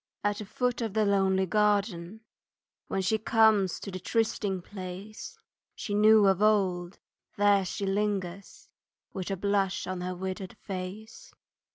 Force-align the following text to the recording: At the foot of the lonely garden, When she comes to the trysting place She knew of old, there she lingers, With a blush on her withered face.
At 0.23 0.37
the 0.39 0.45
foot 0.45 0.81
of 0.81 0.95
the 0.95 1.05
lonely 1.05 1.45
garden, 1.45 2.21
When 2.87 3.03
she 3.03 3.19
comes 3.19 3.79
to 3.81 3.91
the 3.91 3.99
trysting 3.99 4.63
place 4.63 5.37
She 5.75 5.93
knew 5.93 6.25
of 6.25 6.41
old, 6.41 6.97
there 7.37 7.63
she 7.65 7.85
lingers, 7.85 8.67
With 9.13 9.29
a 9.29 9.37
blush 9.37 9.85
on 9.85 10.01
her 10.01 10.15
withered 10.15 10.57
face. 10.57 11.35